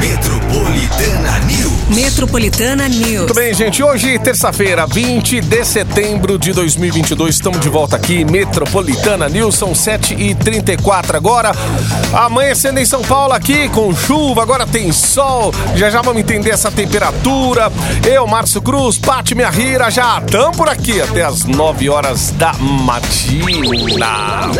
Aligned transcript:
Metropolitana 0.00 1.38
News. 1.40 1.70
Metropolitana 1.90 2.88
News. 2.88 3.18
Muito 3.18 3.34
bem, 3.34 3.52
gente. 3.52 3.82
Hoje, 3.82 4.18
terça-feira, 4.18 4.86
20 4.86 5.40
de 5.42 5.64
setembro 5.64 6.38
de 6.38 6.52
2022. 6.52 7.34
Estamos 7.34 7.60
de 7.60 7.68
volta 7.68 7.96
aqui, 7.96 8.24
Metropolitana 8.24 9.28
News. 9.28 9.56
São 9.56 9.72
7h34 9.72 11.14
agora. 11.14 11.52
Amanhecendo 12.14 12.80
em 12.80 12.84
São 12.86 13.02
Paulo 13.02 13.34
aqui 13.34 13.68
com 13.68 13.94
chuva. 13.94 14.42
Agora 14.42 14.66
tem 14.66 14.90
sol. 14.92 15.52
Já 15.74 15.90
já 15.90 16.00
vamos 16.00 16.22
entender 16.22 16.50
essa 16.50 16.70
temperatura. 16.70 17.70
Eu, 18.06 18.26
Márcio 18.26 18.62
Cruz, 18.62 18.96
Pati 18.96 19.34
Minha 19.34 19.50
Rira, 19.50 19.90
já 19.90 20.18
estamos 20.24 20.56
por 20.56 20.68
aqui 20.68 21.00
até 21.00 21.24
as 21.24 21.44
9 21.44 21.90
horas 21.90 22.30
da 22.32 22.52
matina. 22.54 24.50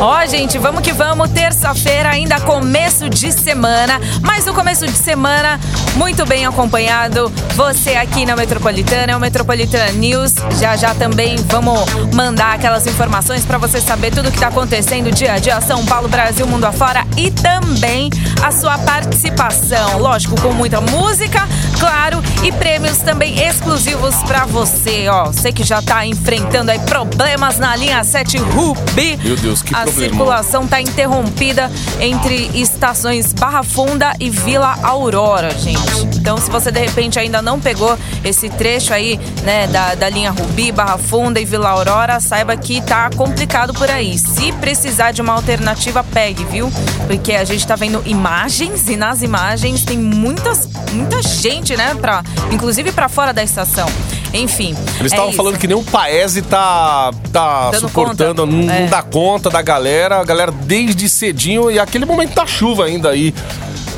Ó, 0.00 0.26
gente, 0.26 0.58
vamos 0.58 0.82
que 0.82 0.92
vamos. 0.92 1.30
Terça-feira, 1.30 2.10
ainda 2.10 2.40
começo 2.40 3.08
de 3.08 3.32
semana. 3.32 4.00
Mas 4.20 4.44
no 4.44 4.52
começo 4.52 4.73
de 4.82 4.98
semana, 4.98 5.60
muito 5.94 6.26
bem 6.26 6.44
acompanhado. 6.44 7.32
Você 7.54 7.90
aqui 7.90 8.26
na 8.26 8.34
Metropolitana, 8.34 9.12
é 9.12 9.16
o 9.16 9.20
Metropolitana 9.20 9.92
News. 9.92 10.34
Já 10.58 10.76
já 10.76 10.92
também 10.94 11.36
vamos 11.46 11.78
mandar 12.12 12.54
aquelas 12.54 12.84
informações 12.86 13.44
para 13.44 13.56
você 13.56 13.80
saber 13.80 14.10
tudo 14.10 14.32
que 14.32 14.38
tá 14.38 14.48
acontecendo 14.48 15.12
dia 15.12 15.34
a 15.34 15.38
dia, 15.38 15.60
São 15.60 15.84
Paulo, 15.86 16.08
Brasil, 16.08 16.44
mundo 16.46 16.64
afora 16.64 17.06
e 17.16 17.30
também 17.30 18.10
a 18.42 18.50
sua 18.50 18.76
participação. 18.78 19.98
Lógico, 19.98 20.40
com 20.40 20.52
muita 20.52 20.80
música, 20.80 21.46
claro, 21.78 22.20
e 22.44 22.52
prêmios 22.52 22.98
também 22.98 23.40
exclusivos 23.40 24.14
para 24.24 24.44
você, 24.44 25.08
ó. 25.08 25.24
Você 25.26 25.50
que 25.50 25.64
já 25.64 25.80
tá 25.80 26.04
enfrentando 26.04 26.70
aí 26.70 26.78
problemas 26.80 27.58
na 27.58 27.74
linha 27.74 28.04
7 28.04 28.36
Rubi. 28.36 29.18
Meu 29.24 29.34
Deus, 29.34 29.62
que 29.62 29.74
A 29.74 29.78
problemão. 29.78 30.02
circulação 30.10 30.66
tá 30.66 30.78
interrompida 30.78 31.70
entre 31.98 32.50
estações 32.54 33.32
Barra 33.32 33.62
Funda 33.62 34.14
e 34.20 34.28
Vila 34.28 34.78
Aurora, 34.82 35.50
gente. 35.58 35.80
Então, 36.18 36.36
se 36.36 36.50
você 36.50 36.70
de 36.70 36.80
repente 36.80 37.18
ainda 37.18 37.40
não 37.40 37.58
pegou 37.58 37.98
esse 38.22 38.50
trecho 38.50 38.92
aí, 38.92 39.18
né, 39.42 39.66
da, 39.68 39.94
da 39.94 40.08
linha 40.10 40.30
Rubi, 40.30 40.70
Barra 40.70 40.98
Funda 40.98 41.40
e 41.40 41.46
Vila 41.46 41.70
Aurora, 41.70 42.20
saiba 42.20 42.54
que 42.58 42.82
tá 42.82 43.08
complicado 43.16 43.72
por 43.72 43.90
aí. 43.90 44.18
Se 44.18 44.52
precisar 44.52 45.12
de 45.12 45.22
uma 45.22 45.32
alternativa, 45.32 46.04
pegue, 46.04 46.44
viu? 46.44 46.70
Porque 47.06 47.32
a 47.32 47.44
gente 47.44 47.66
tá 47.66 47.74
vendo 47.74 48.02
imagens 48.04 48.86
e 48.88 48.96
nas 48.96 49.22
imagens 49.22 49.82
tem 49.82 49.96
muitas, 49.98 50.68
muita 50.92 51.22
gente, 51.22 51.74
né, 51.74 51.94
pra, 51.94 52.22
inclusive 52.50 52.92
pra 52.92 53.08
fora 53.08 53.32
da 53.32 53.42
estação. 53.42 53.88
Enfim. 54.32 54.74
Eles 54.98 55.12
é 55.12 55.14
estavam 55.14 55.28
isso. 55.28 55.36
falando 55.36 55.58
que 55.58 55.66
nem 55.68 55.76
o 55.76 55.82
Paese 55.84 56.42
tá, 56.42 57.10
tá 57.32 57.70
Dando 57.70 57.80
suportando, 57.80 58.42
conta. 58.46 58.56
não, 58.56 58.74
É. 58.74 58.86
dá 58.86 59.00
conta 59.02 59.48
da 59.48 59.62
galera. 59.62 60.20
A 60.20 60.24
galera 60.24 60.50
desde 60.50 61.08
cedinho 61.08 61.70
e 61.70 61.78
aquele 61.78 62.04
momento 62.04 62.34
da 62.34 62.44
chuva 62.46 62.86
ainda 62.86 63.10
aí. 63.10 63.32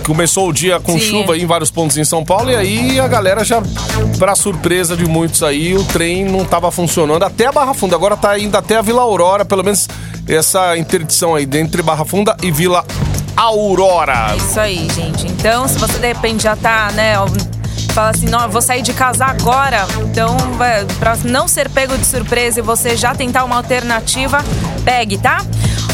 Começou 0.05 0.49
o 0.49 0.53
dia 0.53 0.79
com 0.79 0.93
Sim. 0.93 1.01
chuva 1.01 1.33
aí 1.33 1.43
em 1.43 1.47
vários 1.47 1.69
pontos 1.71 1.97
em 1.97 2.05
São 2.05 2.25
Paulo 2.25 2.49
e 2.51 2.55
aí 2.55 3.01
a 3.01 3.09
galera 3.09 3.43
já, 3.45 3.61
pra 4.19 4.37
surpresa 4.37 4.97
de 4.97 5.05
muitos 5.05 5.43
aí, 5.43 5.75
o 5.75 5.83
trem 5.83 6.25
não 6.25 6.45
tava 6.45 6.71
funcionando 6.71 7.25
até 7.25 7.47
a 7.47 7.53
Barra 7.53 7.75
Funda. 7.75 7.97
Agora 7.97 8.17
tá 8.17 8.39
indo 8.39 8.57
até 8.57 8.77
a 8.77 8.83
Vila 8.83 9.03
Aurora, 9.03 9.45
pelo 9.45 9.65
menos 9.65 9.89
essa 10.29 10.77
interdição 10.79 11.35
aí 11.35 11.49
entre 11.55 11.83
Barra 11.83 12.05
Funda 12.05 12.37
e 12.41 12.53
Vila 12.53 12.85
Aurora. 13.37 14.29
É 14.33 14.37
isso 14.37 14.61
aí, 14.61 14.89
gente. 14.95 15.27
Então, 15.27 15.67
se 15.67 15.77
você 15.79 15.99
de 15.99 16.07
repente 16.07 16.45
já 16.45 16.55
tá, 16.55 16.91
né, 16.93 17.15
fala 17.97 18.11
assim, 18.11 18.27
não, 18.27 18.47
vou 18.51 18.61
sair 18.61 18.83
de 18.83 18.93
casa 18.93 19.25
agora. 19.25 19.87
Então, 20.03 20.37
vai, 20.59 20.85
pra 20.99 21.17
não 21.25 21.49
ser 21.49 21.71
pego 21.71 21.97
de 21.97 22.05
surpresa 22.05 22.61
e 22.61 22.63
você 22.63 22.95
já 22.95 23.15
tentar 23.15 23.43
uma 23.45 23.57
alternativa, 23.57 24.45
pegue, 24.85 25.17
tá? 25.17 25.39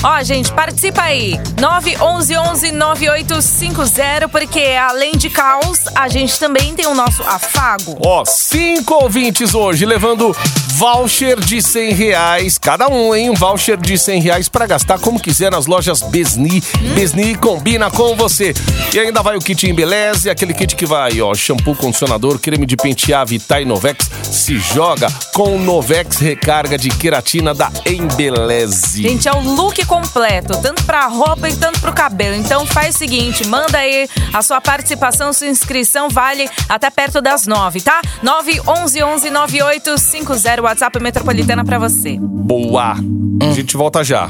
Ó, 0.05 0.21
gente, 0.25 0.51
participa 0.53 1.03
aí. 1.03 1.39
911-9850, 1.57 4.29
porque 4.29 4.59
além 4.61 5.13
de 5.13 5.31
caos, 5.31 5.79
a 5.95 6.09
gente 6.09 6.37
também 6.41 6.75
tem 6.75 6.87
o 6.87 6.95
nosso 6.95 7.23
afago. 7.23 7.97
Ó, 8.05 8.25
cinco 8.25 8.95
ouvintes 8.95 9.55
hoje 9.55 9.87
levando 9.87 10.37
voucher 10.75 11.39
de 11.39 11.63
100 11.63 11.95
reais, 11.95 12.59
cada 12.59 12.89
um, 12.89 13.15
hein? 13.15 13.31
Um 13.31 13.35
voucher 13.35 13.77
de 13.77 13.97
100 13.97 14.21
reais 14.21 14.49
pra 14.49 14.67
gastar 14.67 14.99
como 14.99 15.21
quiser 15.21 15.53
nas 15.53 15.67
lojas 15.67 16.03
Besni. 16.03 16.61
Besni 16.95 17.37
combina 17.37 17.89
com 17.89 18.17
você. 18.17 18.53
E 18.93 18.99
ainda 18.99 19.23
vai 19.23 19.37
o 19.37 19.41
kit 19.41 19.71
Embeleze, 19.71 20.29
aquele 20.29 20.53
kit 20.53 20.75
que 20.75 20.85
vai, 20.85 21.21
ó, 21.21 21.33
shampoo, 21.33 21.77
condicionador, 21.77 22.41
creme 22.41 22.67
de 22.67 22.77
pentear, 22.77 23.25
Vitae 23.25 23.65
Novex. 23.65 24.11
Se 24.25 24.59
joga 24.59 25.07
com 25.35 25.57
o 25.57 25.59
Novex 25.59 26.19
recarga 26.19 26.77
de 26.77 26.91
queratina 26.91 27.55
da 27.55 27.73
Embeleze. 27.87 29.01
Gente, 29.03 29.27
é 29.29 29.33
o 29.33 29.41
look 29.41 29.83
completo, 29.87 30.61
tanto 30.61 30.83
pra 30.85 31.07
roupa 31.07 31.49
e 31.49 31.57
tanto 31.57 31.81
pro 31.81 31.91
cabelo. 31.93 32.35
Então 32.37 32.67
faz 32.67 32.95
o 32.95 32.99
seguinte, 32.99 33.47
manda 33.47 33.79
aí 33.79 34.07
a 34.33 34.43
sua 34.43 34.61
participação, 34.61 35.33
sua 35.33 35.47
inscrição 35.47 36.11
vale 36.11 36.51
até 36.69 36.91
perto 36.91 37.23
das 37.23 37.47
nove, 37.47 37.81
tá? 37.81 38.03
911-9850, 38.23 40.61
WhatsApp 40.63 41.01
Metropolitana 41.01 41.65
pra 41.65 41.79
você. 41.79 42.19
Boa! 42.21 42.97
A 43.41 43.53
gente 43.53 43.77
volta 43.77 44.05
já. 44.05 44.29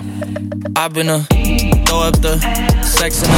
I've 0.78 0.94
been 0.94 1.10
a 1.10 1.26
throw 1.84 2.08
up 2.08 2.18
the 2.20 2.38
sex 2.84 3.22
in 3.22 3.26
the 3.26 3.32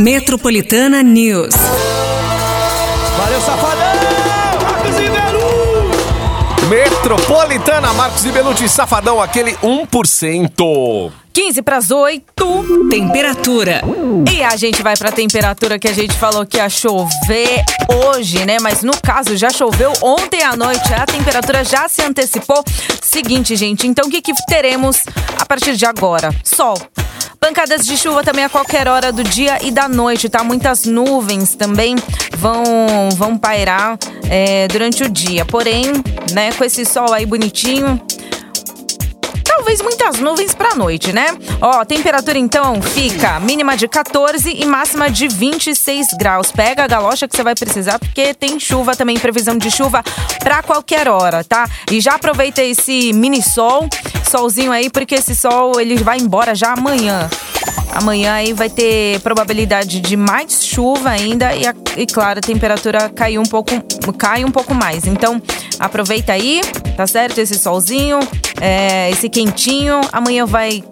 Metropolitana 0.00 1.02
News. 1.02 1.54
Metropolitana, 7.02 7.92
Marcos 7.94 8.24
e 8.24 8.30
Belucci, 8.30 8.68
Safadão, 8.68 9.20
aquele 9.20 9.54
1%. 9.56 11.12
15 11.32 11.62
pras 11.62 11.90
8. 11.90 12.24
Temperatura. 12.88 13.82
E 14.32 14.40
a 14.40 14.54
gente 14.54 14.84
vai 14.84 14.96
pra 14.96 15.10
temperatura 15.10 15.80
que 15.80 15.88
a 15.88 15.92
gente 15.92 16.14
falou 16.14 16.46
que 16.46 16.58
ia 16.58 16.68
chover 16.68 17.64
hoje, 18.06 18.44
né? 18.44 18.58
Mas 18.60 18.84
no 18.84 18.92
caso 19.02 19.36
já 19.36 19.50
choveu 19.50 19.92
ontem 20.00 20.44
à 20.44 20.54
noite, 20.54 20.94
a 20.94 21.04
temperatura 21.04 21.64
já 21.64 21.88
se 21.88 22.02
antecipou. 22.02 22.62
Seguinte, 23.02 23.56
gente, 23.56 23.84
então 23.88 24.06
o 24.06 24.10
que, 24.10 24.22
que 24.22 24.32
teremos 24.46 25.02
a 25.40 25.44
partir 25.44 25.74
de 25.74 25.84
agora? 25.84 26.30
Sol. 26.44 26.78
Pancadas 27.42 27.84
de 27.84 27.96
chuva 27.98 28.22
também 28.22 28.44
a 28.44 28.48
qualquer 28.48 28.86
hora 28.86 29.10
do 29.10 29.24
dia 29.24 29.58
e 29.66 29.72
da 29.72 29.88
noite, 29.88 30.28
tá? 30.28 30.44
Muitas 30.44 30.84
nuvens 30.84 31.56
também 31.56 31.96
vão, 32.36 32.62
vão 33.16 33.36
pairar 33.36 33.98
é, 34.30 34.68
durante 34.68 35.02
o 35.02 35.10
dia. 35.10 35.44
Porém, 35.44 35.86
né, 36.32 36.52
com 36.52 36.62
esse 36.62 36.84
sol 36.84 37.12
aí 37.12 37.26
bonitinho, 37.26 38.00
Talvez 39.54 39.82
muitas 39.82 40.18
nuvens 40.18 40.54
pra 40.54 40.74
noite, 40.74 41.12
né? 41.12 41.26
Ó, 41.60 41.84
temperatura 41.84 42.38
então 42.38 42.80
fica 42.80 43.38
mínima 43.38 43.76
de 43.76 43.86
14 43.86 44.50
e 44.50 44.64
máxima 44.64 45.10
de 45.10 45.28
26 45.28 46.14
graus. 46.18 46.50
Pega 46.50 46.84
a 46.84 46.86
galocha 46.86 47.28
que 47.28 47.36
você 47.36 47.42
vai 47.42 47.54
precisar, 47.54 47.98
porque 47.98 48.32
tem 48.32 48.58
chuva 48.58 48.96
também, 48.96 49.18
previsão 49.18 49.58
de 49.58 49.70
chuva 49.70 50.02
pra 50.38 50.62
qualquer 50.62 51.06
hora, 51.06 51.44
tá? 51.44 51.68
E 51.90 52.00
já 52.00 52.14
aproveita 52.14 52.62
esse 52.62 53.12
mini 53.12 53.42
sol, 53.42 53.86
solzinho 54.28 54.72
aí, 54.72 54.88
porque 54.88 55.16
esse 55.16 55.36
sol 55.36 55.78
ele 55.78 55.96
vai 55.96 56.16
embora 56.16 56.54
já 56.54 56.72
amanhã. 56.72 57.28
Amanhã 57.94 58.32
aí 58.34 58.52
vai 58.52 58.70
ter 58.70 59.20
probabilidade 59.20 60.00
de 60.00 60.16
mais 60.16 60.64
chuva 60.64 61.10
ainda 61.10 61.54
e, 61.54 61.66
a- 61.66 61.74
e 61.96 62.06
claro, 62.06 62.38
a 62.38 62.42
temperatura 62.42 63.08
cai 63.10 63.36
um 63.38 63.42
pouco, 63.42 63.70
cai 64.18 64.44
um 64.44 64.50
pouco 64.50 64.74
mais. 64.74 65.06
Então, 65.06 65.40
aproveita 65.78 66.32
aí, 66.32 66.60
tá 66.96 67.06
certo? 67.06 67.38
Esse 67.38 67.58
solzinho, 67.58 68.18
é, 68.60 69.10
esse 69.10 69.28
quentinho. 69.28 70.00
Amanhã 70.12 70.46
vai 70.46 70.82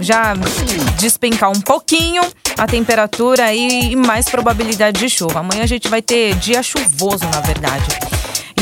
já 0.00 0.34
despencar 0.98 1.50
um 1.50 1.60
pouquinho 1.60 2.22
a 2.56 2.66
temperatura 2.66 3.52
e 3.52 3.96
mais 3.96 4.26
probabilidade 4.28 5.00
de 5.00 5.08
chuva. 5.10 5.40
Amanhã 5.40 5.62
a 5.64 5.66
gente 5.66 5.88
vai 5.88 6.00
ter 6.00 6.34
dia 6.36 6.62
chuvoso, 6.62 7.24
na 7.32 7.40
verdade. 7.40 7.84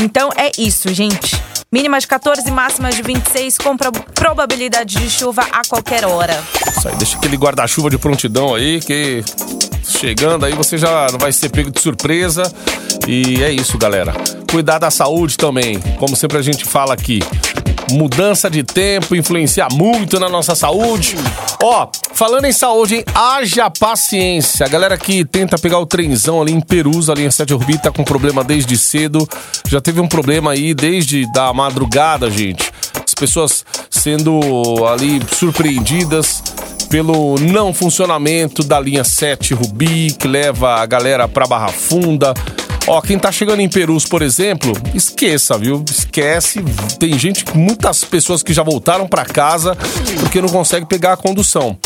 Então 0.01 0.29
é 0.35 0.51
isso, 0.57 0.91
gente. 0.93 1.35
Mínima 1.73 1.99
de 1.99 2.05
14, 2.05 2.51
máxima 2.51 2.91
de 2.91 3.01
26, 3.01 3.57
com 3.57 3.75
pro- 3.75 3.91
probabilidade 4.13 4.95
de 4.95 5.09
chuva 5.09 5.41
a 5.51 5.63
qualquer 5.67 6.05
hora. 6.05 6.39
Isso 6.77 6.87
aí, 6.87 6.95
deixa 6.97 7.17
aquele 7.17 7.35
guarda-chuva 7.35 7.89
de 7.89 7.97
prontidão 7.97 8.53
aí, 8.53 8.79
que 8.79 9.23
chegando 9.83 10.45
aí 10.45 10.53
você 10.53 10.77
já 10.77 11.07
não 11.11 11.17
vai 11.17 11.31
ser 11.31 11.49
pego 11.49 11.71
de 11.71 11.81
surpresa. 11.81 12.43
E 13.07 13.43
é 13.43 13.49
isso, 13.51 13.75
galera. 13.75 14.13
Cuidar 14.51 14.77
da 14.77 14.91
saúde 14.91 15.35
também, 15.35 15.79
como 15.97 16.15
sempre 16.15 16.37
a 16.37 16.43
gente 16.43 16.63
fala 16.63 16.93
aqui. 16.93 17.21
Mudança 17.93 18.49
de 18.49 18.63
tempo 18.63 19.15
influencia 19.15 19.67
muito 19.71 20.19
na 20.19 20.27
nossa 20.27 20.55
saúde. 20.55 21.15
Ó, 21.61 21.87
falando 22.13 22.45
em 22.45 22.51
saúde, 22.51 22.95
hein? 22.95 23.05
Haja 23.13 23.69
paciência. 23.69 24.65
A 24.65 24.69
galera 24.69 24.97
que 24.97 25.23
tenta 25.23 25.59
pegar 25.59 25.77
o 25.77 25.85
trenzão 25.85 26.41
ali 26.41 26.51
em 26.51 26.59
Perus, 26.59 27.07
ali 27.07 27.23
em 27.23 27.29
Sete 27.29 27.53
Urbi, 27.53 27.77
tá 27.77 27.91
com 27.91 28.03
problema 28.03 28.43
desde 28.43 28.75
cedo. 28.79 29.29
Já 29.67 29.79
teve 29.79 30.01
um 30.01 30.07
problema 30.07 30.51
aí 30.51 30.73
desde 30.73 31.31
da 31.31 31.53
madrugada, 31.53 32.31
gente. 32.31 32.71
As 33.05 33.13
pessoas 33.13 33.63
sendo 33.91 34.39
ali 34.87 35.21
surpreendidas 35.31 36.41
pelo 36.93 37.39
não 37.39 37.73
funcionamento 37.73 38.63
da 38.63 38.79
linha 38.79 39.03
7 39.03 39.55
Rubi, 39.55 40.13
que 40.13 40.27
leva 40.27 40.75
a 40.75 40.85
galera 40.85 41.27
pra 41.27 41.47
Barra 41.47 41.69
Funda. 41.69 42.35
Ó, 42.85 43.01
quem 43.01 43.17
tá 43.17 43.31
chegando 43.31 43.61
em 43.61 43.69
Perus, 43.69 44.05
por 44.05 44.21
exemplo, 44.21 44.73
esqueça, 44.93 45.57
viu? 45.57 45.83
Esquece. 45.89 46.61
Tem 46.99 47.17
gente, 47.17 47.45
muitas 47.55 48.03
pessoas 48.03 48.43
que 48.43 48.53
já 48.53 48.61
voltaram 48.61 49.07
pra 49.07 49.25
casa 49.25 49.75
porque 50.19 50.41
não 50.41 50.49
consegue 50.49 50.85
pegar 50.85 51.13
a 51.13 51.17
condução. 51.17 51.77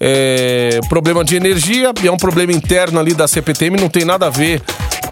É, 0.00 0.78
problema 0.88 1.24
de 1.24 1.36
energia, 1.36 1.92
é 2.04 2.10
um 2.10 2.16
problema 2.16 2.52
interno 2.52 3.00
ali 3.00 3.14
da 3.14 3.26
CPTM, 3.26 3.80
não 3.80 3.88
tem 3.88 4.04
nada 4.04 4.26
a 4.26 4.30
ver 4.30 4.62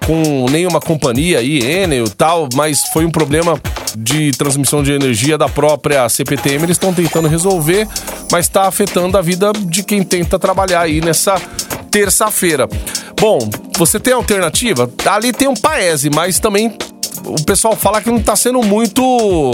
com 0.06 0.46
nenhuma 0.50 0.80
companhia 0.80 1.42
Enel 1.42 2.04
e 2.04 2.10
tal, 2.10 2.48
mas 2.54 2.82
foi 2.92 3.04
um 3.04 3.10
problema 3.10 3.58
de 3.96 4.32
transmissão 4.32 4.82
de 4.82 4.92
energia 4.92 5.38
da 5.38 5.48
própria 5.48 6.08
CPTM. 6.08 6.64
Eles 6.64 6.76
estão 6.76 6.92
tentando 6.92 7.28
resolver, 7.28 7.88
mas 8.30 8.46
está 8.46 8.66
afetando 8.66 9.16
a 9.16 9.22
vida 9.22 9.52
de 9.52 9.82
quem 9.82 10.02
tenta 10.02 10.38
trabalhar 10.38 10.82
aí 10.82 11.00
nessa 11.00 11.40
terça-feira. 11.90 12.68
Bom, 13.18 13.48
você 13.76 13.98
tem 14.00 14.12
alternativa? 14.12 14.90
Ali 15.06 15.32
tem 15.32 15.48
um 15.48 15.54
Paese, 15.54 16.10
mas 16.10 16.38
também 16.38 16.76
o 17.24 17.42
pessoal 17.44 17.74
fala 17.76 18.02
que 18.02 18.10
não 18.10 18.18
está 18.18 18.36
sendo 18.36 18.62
muito 18.62 19.52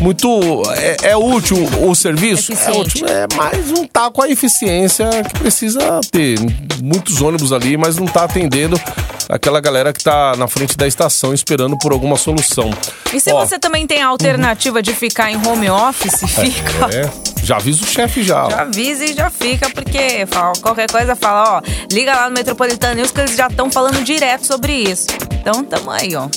muito 0.00 0.62
é, 0.76 1.10
é, 1.10 1.16
útil 1.16 1.56
o 1.86 1.94
serviço 1.94 2.52
Eficiente. 2.52 2.78
é 2.78 2.80
útil 2.80 3.06
é 3.06 3.26
mas 3.36 3.70
não 3.70 3.86
tá 3.86 4.10
com 4.10 4.22
a 4.22 4.28
eficiência 4.28 5.08
que 5.30 5.38
precisa 5.38 6.00
ter 6.10 6.38
muitos 6.82 7.20
ônibus 7.20 7.52
ali 7.52 7.76
mas 7.76 7.96
não 7.96 8.06
tá 8.06 8.24
atendendo 8.24 8.80
aquela 9.28 9.60
galera 9.60 9.92
que 9.92 10.02
tá 10.02 10.34
na 10.36 10.48
frente 10.48 10.76
da 10.76 10.88
estação 10.88 11.32
esperando 11.32 11.78
por 11.78 11.92
alguma 11.92 12.16
solução 12.16 12.70
E 13.12 13.20
se 13.20 13.32
Ó, 13.32 13.44
você 13.44 13.58
também 13.58 13.86
tem 13.86 14.02
a 14.02 14.08
alternativa 14.08 14.82
de 14.82 14.92
ficar 14.92 15.30
em 15.30 15.36
home 15.36 15.70
office, 15.70 16.20
fica. 16.28 16.86
é, 16.92 17.08
já 17.42 17.56
avisa 17.56 17.84
o 17.84 17.86
chefe 17.86 18.22
já. 18.22 18.48
Já 18.48 18.62
avisa 18.62 19.04
e 19.04 19.14
já 19.14 19.30
fica, 19.30 19.68
porque 19.70 20.26
fala, 20.26 20.52
qualquer 20.60 20.90
coisa 20.90 21.16
fala, 21.16 21.58
ó, 21.58 21.62
liga 21.92 22.14
lá 22.14 22.28
no 22.28 22.34
Metropolitano 22.34 22.94
News 22.94 23.10
que 23.10 23.20
eles 23.20 23.36
já 23.36 23.48
estão 23.48 23.70
falando 23.70 24.02
direto 24.04 24.46
sobre 24.46 24.72
isso. 24.72 25.08
Então 25.32 25.64
tamo 25.64 25.90
aí, 25.90 26.14
ó. 26.14 26.28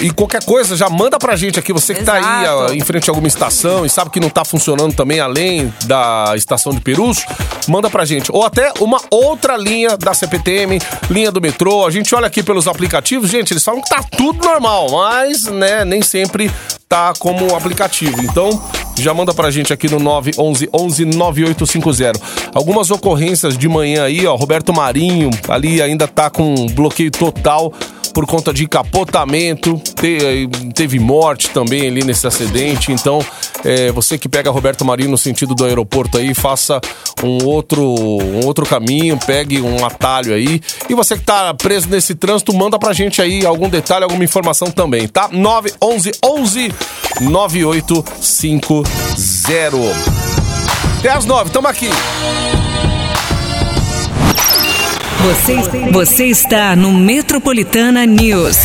E 0.00 0.10
qualquer 0.10 0.44
coisa, 0.44 0.76
já 0.76 0.88
manda 0.88 1.18
pra 1.18 1.36
gente 1.36 1.58
aqui. 1.58 1.72
Você 1.72 1.94
que 1.94 2.04
tá 2.04 2.14
aí 2.14 2.44
Exato. 2.44 2.62
ó, 2.62 2.72
em 2.72 2.80
frente 2.80 3.08
a 3.08 3.12
alguma 3.12 3.28
estação 3.28 3.84
e 3.84 3.90
sabe 3.90 4.10
que 4.10 4.20
não 4.20 4.30
tá 4.30 4.44
funcionando 4.44 4.94
também 4.94 5.20
além 5.20 5.72
da 5.84 6.32
estação 6.36 6.72
de 6.72 6.80
Perus, 6.80 7.24
manda 7.66 7.90
pra 7.90 8.04
gente. 8.04 8.30
Ou 8.32 8.44
até 8.44 8.72
uma 8.80 9.00
outra 9.10 9.56
linha 9.56 9.96
da 9.96 10.14
CPTM, 10.14 10.78
linha 11.10 11.32
do 11.32 11.40
metrô. 11.40 11.86
A 11.86 11.90
gente 11.90 12.14
olha 12.14 12.26
aqui 12.26 12.42
pelos 12.42 12.68
aplicativos, 12.68 13.30
gente, 13.30 13.52
eles 13.52 13.64
falam 13.64 13.80
que 13.80 13.88
tá 13.88 14.02
tudo 14.16 14.44
normal, 14.44 14.90
mas, 14.90 15.44
né, 15.46 15.84
nem 15.84 16.02
sempre 16.02 16.50
tá 16.88 17.12
como 17.18 17.54
aplicativo. 17.54 18.22
Então, 18.22 18.62
já 18.96 19.12
manda 19.12 19.34
pra 19.34 19.50
gente 19.50 19.72
aqui 19.72 19.88
no 19.88 19.98
911 19.98 20.68
11 20.72 21.04
9850. 21.04 22.20
Algumas 22.54 22.90
ocorrências 22.90 23.56
de 23.56 23.68
manhã 23.68 24.04
aí, 24.04 24.26
ó, 24.26 24.34
Roberto 24.34 24.72
Marinho 24.72 25.30
ali 25.48 25.80
ainda 25.82 26.08
tá 26.08 26.30
com 26.30 26.54
bloqueio 26.68 27.10
total 27.10 27.72
por 28.18 28.26
conta 28.26 28.52
de 28.52 28.66
capotamento, 28.66 29.80
te- 29.94 30.48
teve 30.74 30.98
morte 30.98 31.50
também 31.50 31.86
ali 31.86 32.02
nesse 32.02 32.26
acidente. 32.26 32.90
Então, 32.90 33.24
é, 33.64 33.92
você 33.92 34.18
que 34.18 34.28
pega 34.28 34.50
Roberto 34.50 34.84
Marinho 34.84 35.10
no 35.10 35.16
sentido 35.16 35.54
do 35.54 35.64
aeroporto 35.64 36.18
aí, 36.18 36.34
faça 36.34 36.80
um 37.22 37.44
outro, 37.46 37.80
um 37.80 38.44
outro 38.44 38.66
caminho, 38.66 39.16
pegue 39.24 39.60
um 39.60 39.86
atalho 39.86 40.34
aí. 40.34 40.60
E 40.90 40.94
você 40.94 41.16
que 41.16 41.22
tá 41.22 41.54
preso 41.54 41.88
nesse 41.88 42.16
trânsito, 42.16 42.52
manda 42.52 42.76
pra 42.76 42.92
gente 42.92 43.22
aí 43.22 43.46
algum 43.46 43.68
detalhe, 43.68 44.02
alguma 44.02 44.24
informação 44.24 44.68
também, 44.68 45.06
tá? 45.06 45.28
911 45.30 46.10
11 46.24 46.72
9850. 47.20 48.84
Até 50.98 51.10
às 51.10 51.24
9, 51.24 51.50
tamo 51.50 51.68
aqui. 51.68 51.88
Você, 55.20 55.90
você 55.90 56.24
está 56.26 56.76
no 56.76 56.92
Metropolitana 56.92 58.06
News. 58.06 58.56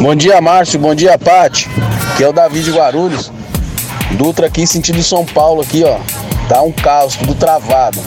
Bom 0.00 0.14
dia, 0.16 0.40
Márcio. 0.40 0.80
Bom 0.80 0.96
dia, 0.96 1.16
Pati. 1.16 1.70
Aqui 2.12 2.24
é 2.24 2.28
o 2.28 2.32
Davi 2.32 2.60
de 2.60 2.72
Guarulhos. 2.72 3.30
Dutra 4.18 4.48
aqui, 4.48 4.66
sentido 4.66 5.00
São 5.00 5.24
Paulo 5.24 5.62
aqui, 5.62 5.84
ó. 5.84 5.96
Tá 6.48 6.60
um 6.62 6.72
caos, 6.72 7.14
tudo 7.14 7.36
travado. 7.36 8.00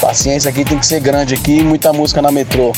Paciência 0.00 0.50
aqui 0.50 0.64
tem 0.64 0.76
que 0.76 0.86
ser 0.86 0.98
grande 0.98 1.34
aqui 1.34 1.58
e 1.58 1.62
muita 1.62 1.92
música 1.92 2.20
na 2.20 2.32
metrô. 2.32 2.72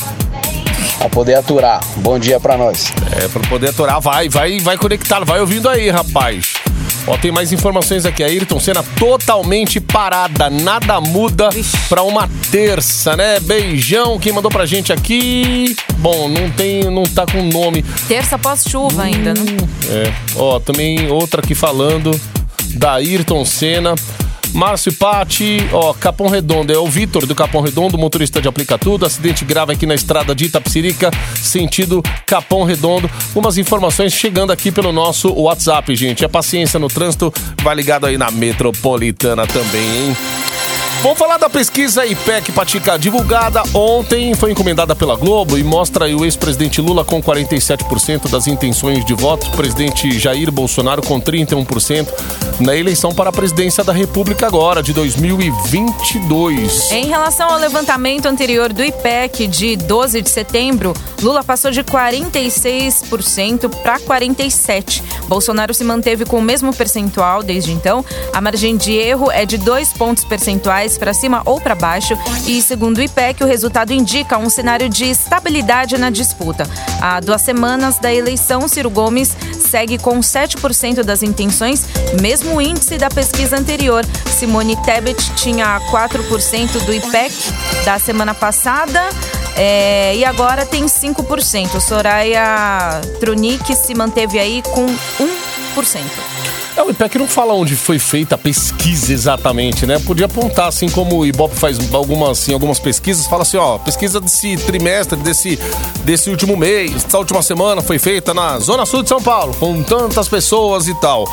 Pra 0.99 1.09
poder 1.09 1.33
aturar. 1.33 1.81
Bom 1.97 2.19
dia 2.19 2.39
pra 2.39 2.55
nós. 2.55 2.93
É, 3.11 3.27
pra 3.27 3.41
poder 3.49 3.69
atorar, 3.69 3.99
vai, 3.99 4.29
vai, 4.29 4.59
vai 4.59 4.77
conectado, 4.77 5.25
vai 5.25 5.39
ouvindo 5.39 5.67
aí, 5.67 5.89
rapaz. 5.89 6.68
Ó, 7.09 7.17
tem 7.17 7.31
mais 7.31 7.51
informações 7.51 8.05
aqui. 8.05 8.23
A 8.23 8.27
Ayrton 8.27 8.59
Senna 8.59 8.83
totalmente 8.99 9.79
parada, 9.79 10.47
nada 10.47 11.01
muda 11.01 11.49
pra 11.89 12.03
uma 12.03 12.29
terça, 12.51 13.15
né? 13.15 13.39
Beijão, 13.39 14.19
quem 14.19 14.31
mandou 14.31 14.51
pra 14.51 14.67
gente 14.67 14.93
aqui. 14.93 15.75
Bom, 15.97 16.29
não 16.29 16.51
tem, 16.51 16.83
não 16.83 17.03
tá 17.03 17.25
com 17.25 17.41
nome. 17.41 17.83
Terça 18.07 18.37
pós-chuva 18.37 19.03
ainda, 19.03 19.33
né? 19.33 19.41
É, 19.89 20.13
ó, 20.35 20.59
também 20.59 21.09
outra 21.09 21.41
aqui 21.41 21.55
falando 21.55 22.11
da 22.75 22.93
Ayrton 22.93 23.43
Senna. 23.43 23.95
Márcio 24.53 24.93
Pati, 24.93 25.57
ó, 25.71 25.93
Capão 25.93 26.27
Redondo, 26.27 26.73
é 26.73 26.77
o 26.77 26.87
Vitor 26.87 27.25
do 27.25 27.35
Capão 27.35 27.61
Redondo, 27.61 27.97
motorista 27.97 28.41
de 28.41 28.47
aplica 28.47 28.77
tudo, 28.77 29.05
acidente 29.05 29.45
grave 29.45 29.73
aqui 29.73 29.85
na 29.85 29.95
estrada 29.95 30.33
de 30.33 30.45
Itapsirica, 30.45 31.11
sentido 31.35 32.03
Capão 32.25 32.63
Redondo. 32.63 33.09
Umas 33.35 33.57
informações 33.57 34.13
chegando 34.13 34.51
aqui 34.51 34.71
pelo 34.71 34.91
nosso 34.91 35.31
WhatsApp, 35.33 35.95
gente. 35.95 36.25
A 36.25 36.29
paciência 36.29 36.79
no 36.79 36.87
trânsito 36.87 37.33
vai 37.61 37.75
ligado 37.75 38.05
aí 38.05 38.17
na 38.17 38.31
metropolitana 38.31 39.45
também, 39.47 40.07
hein? 40.07 40.17
Vamos 41.01 41.17
falar 41.17 41.37
da 41.37 41.49
pesquisa 41.49 42.05
IPEC 42.05 42.51
Patica 42.51 42.99
divulgada 42.99 43.63
ontem, 43.73 44.35
foi 44.35 44.51
encomendada 44.51 44.93
pela 44.93 45.15
Globo 45.15 45.57
e 45.57 45.63
mostra 45.63 46.05
o 46.05 46.25
ex-presidente 46.25 46.81
Lula 46.81 47.05
com 47.05 47.23
47% 47.23 48.29
das 48.29 48.47
intenções 48.47 49.05
de 49.05 49.13
voto, 49.13 49.49
presidente 49.51 50.19
Jair 50.19 50.51
Bolsonaro 50.51 51.01
com 51.01 51.21
31% 51.21 52.05
na 52.59 52.75
eleição 52.75 53.13
para 53.13 53.29
a 53.29 53.31
presidência 53.31 53.81
da 53.81 53.93
República 53.93 54.45
agora, 54.45 54.83
de 54.83 54.91
2022. 54.91 56.91
Em 56.91 57.05
relação 57.05 57.49
ao 57.49 57.57
levantamento 57.57 58.25
anterior 58.25 58.73
do 58.73 58.83
IPEC 58.83 59.47
de 59.47 59.77
12 59.77 60.21
de 60.21 60.29
setembro, 60.29 60.93
Lula 61.21 61.45
passou 61.45 61.71
de 61.71 61.81
46% 61.81 63.69
para 63.81 64.01
47%. 64.01 65.01
Bolsonaro 65.29 65.73
se 65.73 65.85
manteve 65.85 66.25
com 66.25 66.39
o 66.39 66.41
mesmo 66.41 66.75
percentual 66.75 67.41
desde 67.41 67.71
então. 67.71 68.03
A 68.33 68.41
margem 68.41 68.75
de 68.75 68.91
erro 68.91 69.31
é 69.31 69.45
de 69.45 69.57
dois 69.57 69.93
pontos 69.93 70.25
percentuais 70.25 70.88
para 70.97 71.13
cima 71.13 71.41
ou 71.45 71.59
para 71.59 71.75
baixo. 71.75 72.17
E, 72.47 72.61
segundo 72.61 72.97
o 72.97 73.01
IPEC, 73.01 73.43
o 73.43 73.47
resultado 73.47 73.91
indica 73.91 74.37
um 74.37 74.49
cenário 74.49 74.89
de 74.89 75.05
estabilidade 75.05 75.97
na 75.97 76.09
disputa. 76.09 76.63
Há 77.01 77.19
duas 77.19 77.41
semanas 77.41 77.97
da 77.97 78.13
eleição, 78.13 78.67
Ciro 78.67 78.89
Gomes 78.89 79.35
segue 79.69 79.97
com 79.97 80.19
7% 80.19 81.03
das 81.03 81.21
intenções, 81.21 81.85
mesmo 82.19 82.59
índice 82.59 82.97
da 82.97 83.09
pesquisa 83.09 83.57
anterior. 83.57 84.03
Simone 84.25 84.75
Tebet 84.83 85.33
tinha 85.35 85.79
4% 85.91 86.85
do 86.85 86.93
IPEC 86.93 87.33
da 87.85 87.99
semana 87.99 88.33
passada. 88.33 89.09
é, 89.55 90.15
e 90.15 90.23
agora 90.23 90.65
tem 90.65 90.85
5%. 90.85 91.79
Soraya 91.79 93.01
Tronic 93.19 93.75
se 93.75 93.93
manteve 93.93 94.39
aí 94.39 94.61
com 94.61 94.85
1%. 94.85 96.38
É, 96.79 96.81
o 96.81 96.89
IPEC 96.91 97.17
não 97.17 97.27
fala 97.27 97.53
onde 97.53 97.75
foi 97.75 97.99
feita 97.99 98.35
a 98.35 98.37
pesquisa 98.37 99.11
exatamente, 99.11 99.85
né? 99.85 99.99
Podia 99.99 100.27
apontar, 100.27 100.69
assim 100.69 100.87
como 100.87 101.17
o 101.17 101.25
Ibope 101.25 101.53
faz 101.53 101.77
algumas, 101.93 102.39
assim, 102.39 102.53
algumas 102.53 102.79
pesquisas, 102.79 103.27
fala 103.27 103.41
assim, 103.41 103.57
ó, 103.57 103.77
pesquisa 103.77 104.21
desse 104.21 104.55
trimestre, 104.55 105.19
desse, 105.19 105.59
desse 106.05 106.29
último 106.29 106.55
mês, 106.55 107.03
essa 107.05 107.17
última 107.17 107.41
semana 107.41 107.81
foi 107.81 107.99
feita 107.99 108.33
na 108.33 108.57
Zona 108.59 108.85
Sul 108.85 109.03
de 109.03 109.09
São 109.09 109.21
Paulo, 109.21 109.53
com 109.55 109.83
tantas 109.83 110.29
pessoas 110.29 110.87
e 110.87 110.93
tal. 111.01 111.25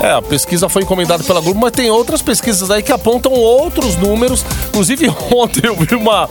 É, 0.00 0.12
a 0.12 0.22
pesquisa 0.22 0.66
foi 0.66 0.80
encomendada 0.80 1.22
pela 1.22 1.42
Globo, 1.42 1.60
mas 1.60 1.72
tem 1.72 1.90
outras 1.90 2.22
pesquisas 2.22 2.70
aí 2.70 2.82
que 2.82 2.92
apontam 2.92 3.32
outros 3.32 3.96
números. 3.96 4.46
Inclusive, 4.68 5.10
ontem 5.30 5.60
eu 5.66 5.76
vi 5.76 5.94
uma. 5.94 6.26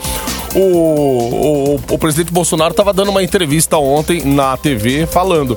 O, 0.55 0.59
o, 0.59 1.79
o 1.91 1.97
presidente 1.99 2.31
Bolsonaro 2.31 2.71
estava 2.71 2.93
dando 2.93 3.09
uma 3.09 3.21
entrevista 3.21 3.77
ontem 3.77 4.23
na 4.23 4.57
TV 4.57 5.05
falando 5.05 5.55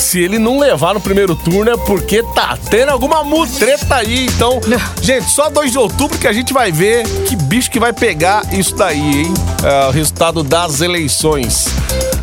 se 0.00 0.18
ele 0.18 0.38
não 0.38 0.58
levar 0.58 0.94
no 0.94 1.00
primeiro 1.00 1.36
turno 1.36 1.70
é 1.70 1.76
porque 1.76 2.22
tá 2.34 2.58
tendo 2.70 2.90
alguma 2.90 3.22
mutreta 3.22 3.96
aí. 3.96 4.26
Então, 4.26 4.60
gente, 5.02 5.30
só 5.30 5.50
2 5.50 5.70
de 5.70 5.78
outubro 5.78 6.18
que 6.18 6.26
a 6.26 6.32
gente 6.32 6.52
vai 6.52 6.72
ver 6.72 7.06
que 7.26 7.36
bicho 7.36 7.70
que 7.70 7.78
vai 7.78 7.92
pegar 7.92 8.42
isso 8.52 8.74
daí, 8.74 8.98
hein? 8.98 9.34
É, 9.62 9.88
o 9.88 9.90
resultado 9.90 10.42
das 10.42 10.80
eleições 10.80 11.66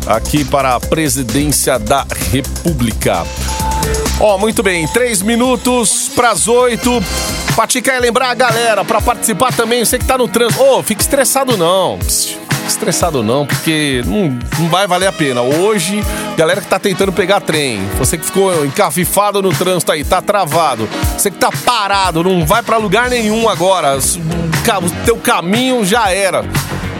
aqui 0.06 0.44
para 0.44 0.74
a 0.74 0.80
presidência 0.80 1.78
da 1.78 2.04
República. 2.32 3.24
Ó, 4.20 4.36
muito 4.36 4.62
bem, 4.62 4.86
três 4.88 5.22
minutos 5.22 6.10
pras 6.14 6.48
oito. 6.48 7.02
Pati 7.54 7.80
quer 7.80 8.00
lembrar 8.00 8.30
a 8.30 8.34
galera 8.34 8.84
pra 8.84 9.00
participar 9.00 9.52
também, 9.52 9.84
você 9.84 9.98
que 9.98 10.04
tá 10.04 10.18
no 10.18 10.26
trânsito. 10.26 10.62
Ô, 10.62 10.82
fica 10.82 11.00
estressado 11.00 11.56
não. 11.56 11.98
Pss, 11.98 12.36
estressado 12.66 13.22
não, 13.22 13.46
porque 13.46 14.02
não, 14.04 14.38
não 14.58 14.68
vai 14.68 14.86
valer 14.86 15.06
a 15.06 15.12
pena. 15.12 15.42
Hoje 15.42 16.02
Galera 16.38 16.60
que 16.60 16.68
tá 16.68 16.78
tentando 16.78 17.12
pegar 17.12 17.40
trem, 17.40 17.84
você 17.98 18.16
que 18.16 18.24
ficou 18.24 18.64
encafifado 18.64 19.42
no 19.42 19.52
trânsito 19.52 19.90
aí, 19.90 20.04
tá 20.04 20.22
travado, 20.22 20.88
você 21.16 21.32
que 21.32 21.36
tá 21.36 21.50
parado, 21.64 22.22
não 22.22 22.46
vai 22.46 22.62
pra 22.62 22.76
lugar 22.76 23.10
nenhum 23.10 23.48
agora, 23.48 23.98
o 23.98 25.04
teu 25.04 25.16
caminho 25.16 25.84
já 25.84 26.12
era. 26.12 26.44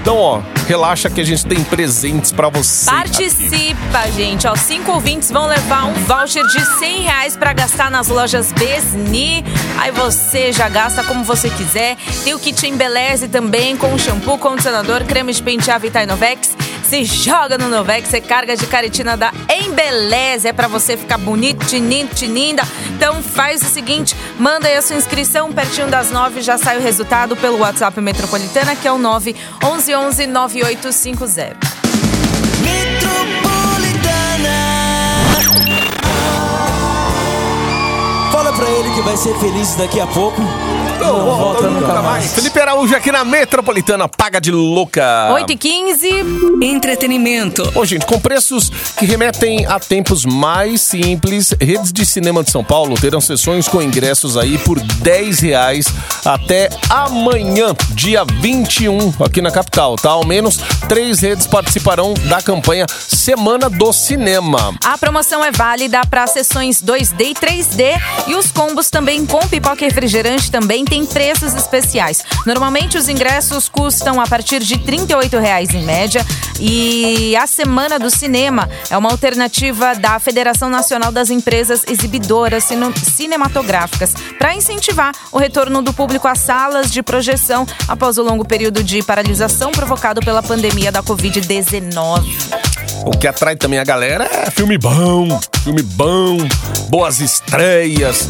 Então, 0.00 0.16
ó, 0.16 0.40
relaxa 0.66 1.09
que 1.09 1.21
a 1.21 1.25
gente 1.25 1.47
tem 1.47 1.62
presentes 1.62 2.33
pra 2.33 2.49
você. 2.49 2.90
Participa, 2.90 3.99
aqui. 3.99 4.12
gente. 4.12 4.45
Ó, 4.49 4.57
cinco 4.57 4.90
ouvintes 4.90 5.30
vão 5.30 5.47
levar 5.47 5.85
um 5.85 5.92
voucher 5.92 6.45
de 6.45 6.64
100 6.78 7.02
reais 7.02 7.37
pra 7.37 7.52
gastar 7.52 7.92
nas 7.92 8.09
lojas 8.09 8.50
Besni. 8.52 9.45
Aí 9.78 9.92
você 9.92 10.50
já 10.50 10.68
gasta 10.68 11.04
como 11.04 11.23
você 11.23 11.49
quiser. 11.50 11.97
Tem 12.25 12.35
o 12.35 12.38
kit 12.40 12.66
Embeleze 12.66 13.28
também, 13.28 13.76
com 13.76 13.97
shampoo, 13.99 14.38
condicionador, 14.38 15.04
creme 15.04 15.33
de 15.33 15.42
pentear 15.42 15.78
Vitainovex 15.78 16.57
se 16.85 17.04
joga 17.04 17.58
no 17.58 17.68
Novex, 17.68 18.08
você 18.08 18.20
carga 18.20 18.56
de 18.56 18.66
caritina 18.66 19.16
da 19.16 19.32
Embeleze. 19.49 20.49
É 20.49 20.52
pra 20.52 20.68
você 20.68 20.97
ficar 20.97 21.18
bonito, 21.18 21.66
tinindo, 21.66 22.14
tininda. 22.14 22.62
Então 22.97 23.23
faz 23.23 23.62
o 23.62 23.66
seguinte, 23.66 24.16
manda 24.38 24.68
aí 24.68 24.76
a 24.76 24.82
sua 24.82 24.97
inscrição, 24.97 25.52
pertinho 25.52 25.88
das 25.88 26.11
nove 26.11 26.40
já 26.40 26.56
sai 26.58 26.78
o 26.78 26.82
resultado 26.82 27.37
pelo 27.37 27.58
WhatsApp 27.58 28.00
Metropolitana, 28.00 28.75
que 28.75 28.87
é 28.87 28.92
o 28.92 28.99
911 28.99 30.26
9850. 30.26 31.68
Fala 38.32 38.52
pra 38.52 38.70
ele 38.70 38.90
que 38.94 39.00
vai 39.02 39.16
ser 39.16 39.35
feliz 39.38 39.75
daqui 39.75 40.00
a 40.00 40.06
pouco. 40.06 40.40
Não, 40.99 41.19
não 41.19 41.25
volta 41.25 41.62
nunca, 41.62 41.81
nunca 41.81 41.93
mais. 41.95 42.05
mais. 42.05 42.35
Felipe 42.35 42.59
Araújo 42.61 42.95
aqui 42.95 43.12
na 43.12 43.25
Metropolitana, 43.25 44.09
paga 44.09 44.40
de 44.40 44.50
louca. 44.50 45.31
8 45.33 45.52
e 45.52 45.57
15 45.57 46.09
Entretenimento. 46.62 47.71
Ô, 47.75 47.85
gente, 47.85 48.05
com 48.05 48.19
preços 48.19 48.71
que 48.99 49.05
remetem 49.07 49.64
a 49.67 49.78
tempos 49.78 50.25
mais 50.25 50.83
simples, 50.83 51.55
redes 51.61 51.93
de 51.93 52.05
cinema 52.05 52.43
de 52.43 52.50
São 52.50 52.64
Paulo 52.64 52.95
terão 52.97 53.21
sessões 53.21 53.69
com 53.69 53.81
ingressos 53.81 54.37
aí 54.37 54.59
por 54.59 54.81
10 54.81 55.40
reais 55.40 55.87
até 56.25 56.69
amanhã, 56.90 57.75
dia 57.90 58.25
21, 58.25 59.14
aqui 59.25 59.40
na 59.40 59.50
capital, 59.50 59.97
tá? 59.97 60.11
Ao 60.11 60.26
menos 60.26 60.59
três 60.88 61.21
redes 61.21 61.47
participarão 61.47 62.14
da 62.28 62.43
campanha 62.43 62.87
Semana 62.88 63.71
do 63.71 63.93
Cinema. 63.93 64.75
A 64.85 64.99
promoção 64.99 65.45
é 65.45 65.50
válida 65.50 66.00
para 66.09 66.26
sessões 66.26 66.83
2D 66.83 67.21
e 67.21 67.35
3D 67.35 68.00
e 68.26 68.35
os 68.35 68.50
combos 68.50 68.90
também 68.90 69.25
com 69.25 69.40
pipoca 69.47 69.85
e 69.85 69.88
refrigerante 69.88 70.50
também 70.50 70.85
tem 70.88 71.04
preços 71.04 71.54
especiais. 71.54 72.25
Normalmente 72.47 72.97
os 72.97 73.09
ingressos 73.09 73.68
custam 73.68 74.21
a 74.21 74.26
partir 74.26 74.61
de 74.61 74.78
38 74.78 75.38
reais 75.38 75.75
em 75.75 75.85
média 75.85 76.25
e 76.61 77.37
a 77.37 77.47
Semana 77.47 77.99
do 77.99 78.11
Cinema 78.11 78.68
é 78.90 78.97
uma 78.97 79.11
alternativa 79.11 79.95
da 79.95 80.18
Federação 80.18 80.68
Nacional 80.68 81.12
das 81.12 81.30
Empresas 81.30 81.83
Exibidoras 81.87 82.64
Cinematográficas 83.14 84.14
para 84.38 84.54
incentivar 84.54 85.12
o 85.30 85.38
retorno 85.38 85.83
do 85.83 85.92
público 85.92 86.26
às 86.26 86.40
salas 86.40 86.90
de 86.90 87.02
projeção 87.02 87.66
após 87.87 88.18
o 88.18 88.23
longo 88.23 88.45
período 88.45 88.83
de 88.83 89.02
paralisação 89.02 89.71
provocado 89.71 90.21
pela 90.21 90.42
pandemia 90.42 90.90
da 90.90 91.02
Covid-19. 91.02 92.25
O 93.04 93.11
que 93.12 93.26
atrai 93.26 93.57
também 93.57 93.78
a 93.78 93.85
galera 93.85 94.25
é 94.25 94.50
filme 94.50 94.76
bom, 94.76 95.38
filme 95.62 95.83
bom, 95.83 96.38
boas 96.88 97.21
estreias. 97.21 98.28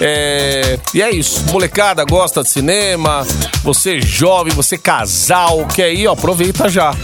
É... 0.00 0.78
E 0.94 1.02
é 1.02 1.10
isso, 1.10 1.44
molecada 1.50 1.99
gosta 2.04 2.42
de 2.42 2.48
cinema, 2.48 3.26
você 3.62 4.00
jovem, 4.00 4.52
você 4.52 4.76
casal, 4.78 5.66
quer 5.66 5.92
ir, 5.92 6.06
ó, 6.06 6.12
aproveita 6.12 6.68
já. 6.68 6.94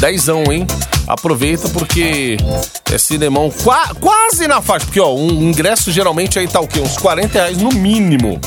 Dezão, 0.00 0.44
hein? 0.50 0.66
Aproveita 1.06 1.68
porque 1.68 2.36
é 2.92 2.98
cinemão 2.98 3.50
qua, 3.50 3.94
quase 4.00 4.46
na 4.46 4.60
faixa. 4.60 4.86
Porque, 4.86 5.00
ó, 5.00 5.14
um 5.14 5.30
ingresso 5.48 5.90
geralmente 5.92 6.38
aí 6.38 6.48
tá 6.48 6.60
o 6.60 6.66
quê? 6.66 6.80
Uns 6.80 6.98
40 6.98 7.32
reais 7.32 7.58
no 7.58 7.70
mínimo. 7.70 8.40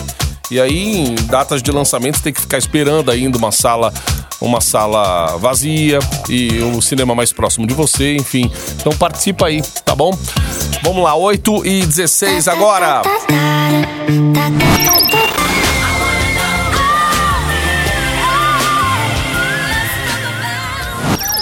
E 0.51 0.59
aí, 0.59 0.97
em 0.97 1.15
datas 1.27 1.61
de 1.61 1.71
lançamento, 1.71 2.21
tem 2.21 2.33
que 2.33 2.41
ficar 2.41 2.57
esperando 2.57 3.11
ainda 3.11 3.37
uma 3.37 3.51
sala 3.51 3.93
uma 4.41 4.61
sala 4.61 5.37
vazia 5.37 5.99
e 6.29 6.59
o 6.59 6.81
cinema 6.81 7.13
mais 7.13 7.33
próximo 7.33 7.67
de 7.67 7.73
você, 7.73 8.15
enfim. 8.15 8.49
Então 8.79 8.93
participa 8.93 9.47
aí, 9.47 9.61
tá 9.83 9.95
bom? 9.95 10.17
Vamos 10.81 11.03
lá, 11.03 11.15
8 11.15 11.65
e 11.65 11.85
16 11.85 12.47
agora. 12.47 13.01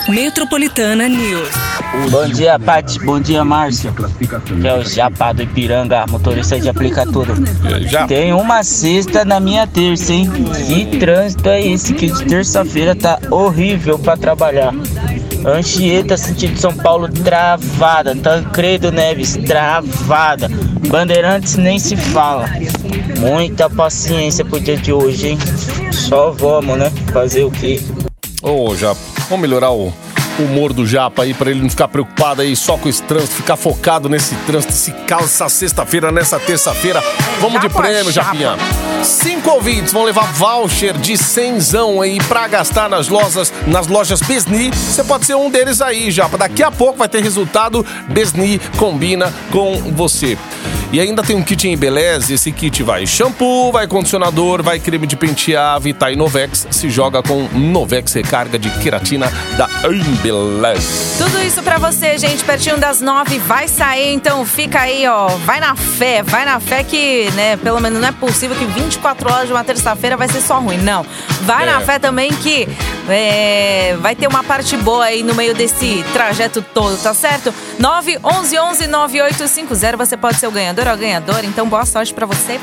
Metropolitana 0.09 1.09
News. 1.09 1.49
Bom 2.09 2.29
dia, 2.29 2.57
Paty. 2.57 2.99
Bom 2.99 3.19
dia, 3.19 3.43
Márcio. 3.43 3.93
Que 4.61 4.67
é 4.67 4.73
o 4.73 4.81
Japa 4.81 5.33
do 5.33 5.43
Ipiranga, 5.43 6.05
motorista 6.07 6.57
de 6.57 6.69
aplicatura. 6.69 7.33
Já. 7.81 8.07
Tem 8.07 8.31
uma 8.31 8.63
sexta 8.63 9.25
na 9.25 9.39
minha 9.39 9.67
terça, 9.67 10.13
hein? 10.13 10.29
Que 10.65 10.97
trânsito 10.97 11.49
é 11.49 11.61
esse 11.61 11.93
que 11.93 12.09
de 12.09 12.23
terça-feira 12.23 12.95
tá 12.95 13.19
horrível 13.29 13.99
para 13.99 14.15
trabalhar. 14.15 14.73
Anchieta, 15.45 16.15
sentido 16.15 16.57
São 16.57 16.73
Paulo, 16.73 17.09
travada. 17.09 18.15
Tancredo 18.15 18.93
Neves, 18.93 19.35
travada. 19.45 20.49
Bandeirantes 20.87 21.57
nem 21.57 21.77
se 21.79 21.97
fala. 21.97 22.49
Muita 23.19 23.69
paciência 23.69 24.45
pro 24.45 24.59
dia 24.59 24.77
de 24.77 24.93
hoje, 24.93 25.29
hein? 25.29 25.37
Só 25.91 26.31
vamos, 26.31 26.77
né? 26.77 26.91
Fazer 27.11 27.43
o 27.43 27.51
quê? 27.51 27.81
Ô, 28.41 28.69
oh, 28.69 28.75
já 28.75 28.95
vamos 29.29 29.41
melhorar 29.41 29.71
o 29.71 29.93
humor 30.39 30.71
do 30.73 30.85
Japa 30.85 31.23
aí 31.23 31.33
para 31.33 31.49
ele 31.49 31.61
não 31.61 31.69
ficar 31.69 31.87
preocupado 31.87 32.41
aí 32.41 32.55
só 32.55 32.77
com 32.77 32.87
esse 32.87 33.01
trânsito, 33.03 33.33
ficar 33.33 33.55
focado 33.55 34.07
nesse 34.07 34.35
trânsito, 34.45 34.73
esse 34.73 34.91
caos 34.91 35.25
essa 35.25 35.49
sexta-feira, 35.49 36.11
nessa 36.11 36.39
terça-feira. 36.39 37.03
Vamos 37.39 37.59
de 37.59 37.69
prêmio, 37.69 38.11
Japinha. 38.11 38.55
Cinco 39.03 39.51
ouvintes 39.51 39.91
vão 39.91 40.03
levar 40.03 40.31
voucher 40.33 40.97
de 40.97 41.17
cenzão 41.17 42.01
aí 42.01 42.19
pra 42.27 42.47
gastar 42.47 42.89
nas 42.89 43.07
lojas, 43.07 43.51
nas 43.65 43.87
lojas 43.87 44.21
Besni. 44.21 44.71
Você 44.71 45.03
pode 45.03 45.25
ser 45.25 45.35
um 45.35 45.49
deles 45.49 45.81
aí, 45.81 46.11
Japa. 46.11 46.37
Daqui 46.37 46.63
a 46.63 46.71
pouco 46.71 46.97
vai 46.97 47.09
ter 47.09 47.23
resultado. 47.23 47.85
Besni 48.09 48.59
combina 48.77 49.33
com 49.51 49.75
você. 49.93 50.37
E 50.89 51.01
ainda 51.01 51.21
tem 51.21 51.35
um 51.35 51.43
kit 51.43 51.67
em 51.67 51.75
Beleza. 51.75 52.33
Esse 52.33 52.51
kit 52.51 52.81
vai 52.81 53.05
shampoo, 53.05 53.71
vai 53.73 53.85
condicionador, 53.87 54.63
vai 54.63 54.79
creme 54.79 55.05
de 55.05 55.17
pentear, 55.17 55.79
Vita 55.81 56.09
Novex. 56.15 56.65
Se 56.71 56.89
joga 56.89 57.21
com 57.21 57.43
Novex 57.53 58.13
recarga 58.13 58.57
de 58.57 58.69
queratina 58.79 59.29
da 59.57 59.67
Embeleze. 59.85 61.17
Tudo 61.17 61.41
isso 61.41 61.61
para 61.61 61.77
você, 61.77 62.17
gente, 62.17 62.43
pertinho 62.43 62.77
das 62.77 63.01
nove. 63.01 63.37
Vai 63.39 63.67
sair, 63.67 64.13
então 64.13 64.45
fica 64.45 64.79
aí, 64.79 65.05
ó. 65.07 65.27
Vai 65.27 65.59
na 65.59 65.75
fé, 65.75 66.23
vai 66.23 66.45
na 66.45 66.59
fé 66.59 66.83
que, 66.83 67.29
né, 67.31 67.57
pelo 67.57 67.81
menos 67.81 67.99
não 67.99 68.07
é 68.07 68.11
possível 68.13 68.55
que 68.55 68.65
24 68.65 69.33
horas 69.33 69.47
de 69.47 69.53
uma 69.53 69.63
terça-feira 69.65 70.15
vai 70.15 70.29
ser 70.29 70.41
só 70.41 70.59
ruim. 70.59 70.77
Não. 70.77 71.05
Vai 71.41 71.63
é. 71.63 71.65
na 71.65 71.81
fé 71.81 71.99
também 71.99 72.31
que 72.31 72.67
é, 73.09 73.97
vai 73.99 74.15
ter 74.15 74.27
uma 74.27 74.43
parte 74.43 74.77
boa 74.77 75.03
aí 75.03 75.21
no 75.21 75.35
meio 75.35 75.53
desse 75.53 76.03
trajeto 76.13 76.61
todo, 76.61 76.97
tá 76.97 77.13
certo? 77.13 77.53
9 77.77 78.19
11 78.23 78.59
11 78.59 78.87
9850, 78.87 79.97
você 79.97 80.15
pode 80.15 80.37
ser 80.37 80.47
o 80.47 80.51
ganhador 80.51 80.76
ganhador 80.77 80.87
ou 80.87 80.97
ganhadora, 80.97 81.45
então 81.45 81.67
boa 81.67 81.85
sorte 81.85 82.13
para 82.13 82.25
você. 82.25 82.59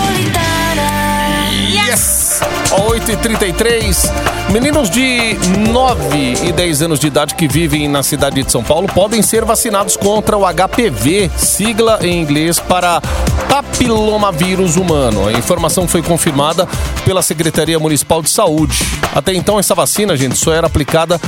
Yes! 1.61 2.41
8h33. 2.71 4.13
Meninos 4.51 4.89
de 4.91 5.37
9 5.71 6.47
e 6.47 6.53
10 6.53 6.83
anos 6.83 7.01
de 7.01 7.07
idade 7.09 7.35
que 7.35 7.49
vivem 7.49 7.89
na 7.89 8.03
cidade 8.03 8.43
de 8.43 8.53
São 8.53 8.63
Paulo 8.63 8.87
podem 8.87 9.23
ser 9.23 9.45
vacinados 9.45 9.97
contra 9.97 10.37
o 10.37 10.45
HPV, 10.45 11.31
sigla 11.37 11.99
em 12.03 12.21
inglês 12.21 12.61
para 12.61 13.01
papilomavírus 13.53 14.77
humano. 14.77 15.29
A 15.29 15.33
informação 15.35 15.87
foi 15.87 16.01
confirmada 16.03 16.67
pela 17.05 17.21
Secretaria 17.21 17.79
Municipal 17.79 18.23
de 18.23 18.31
Saúde. 18.31 18.79
Até 19.15 19.35
então, 19.35 19.59
essa 19.59 19.75
vacina, 19.75 20.17
gente, 20.17 20.39
só 20.39 20.55
era 20.55 20.67
aplicada 20.67 21.21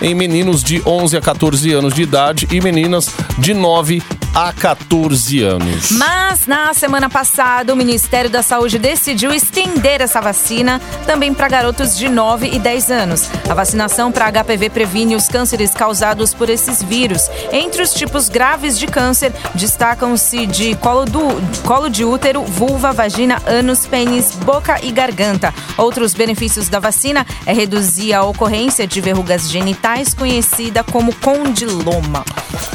em 0.00 0.14
meninos 0.14 0.62
de 0.62 0.82
11 0.86 1.16
a 1.16 1.20
14 1.20 1.72
anos 1.72 1.94
de 1.94 2.02
idade 2.02 2.48
e 2.50 2.60
meninas 2.60 3.08
de 3.38 3.54
9 3.54 4.02
a 4.34 4.52
14 4.52 5.42
anos. 5.42 5.90
Mas 5.92 6.46
na 6.46 6.72
semana 6.74 7.08
passada, 7.08 7.72
o 7.72 7.76
Ministério 7.76 8.30
da 8.30 8.42
Saúde 8.42 8.78
decidiu 8.78 9.32
estender 9.32 10.00
essa 10.00 10.20
vacina 10.20 10.80
também 11.06 11.32
para 11.34 11.48
garotos 11.48 11.96
de 11.96 12.08
9 12.08 12.48
e 12.52 12.58
10 12.58 12.90
anos. 12.90 13.28
A 13.48 13.54
vacinação 13.54 14.12
para 14.12 14.30
HPV 14.30 14.70
previne 14.70 15.16
os 15.16 15.26
cânceres 15.26 15.72
causados 15.72 16.34
por 16.34 16.48
esses 16.48 16.82
vírus. 16.82 17.28
Entre 17.50 17.82
os 17.82 17.92
tipos 17.92 18.28
graves 18.28 18.78
de 18.78 18.86
câncer, 18.86 19.32
destacam-se 19.54 20.46
de 20.46 20.74
colo, 20.76 21.04
do, 21.04 21.20
colo 21.66 21.88
de 21.88 22.04
útero, 22.04 22.44
vulva, 22.44 22.92
vagina, 22.92 23.42
ânus, 23.46 23.86
pênis, 23.86 24.32
boca 24.44 24.78
e 24.82 24.92
garganta. 24.92 25.52
Outros 25.76 26.14
benefícios 26.14 26.68
da 26.68 26.78
vacina 26.78 27.26
é 27.46 27.52
reduzir 27.52 28.12
a 28.12 28.22
ocorrência 28.22 28.86
de 28.86 29.00
verrugas 29.00 29.50
genitais 29.50 29.87
metais 29.88 30.12
conhecida 30.12 30.84
como 30.84 31.14
condiloma. 31.14 32.22